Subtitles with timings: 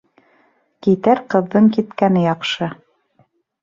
[0.87, 2.75] Китәр ҡыҙҙың киткәне яҡшы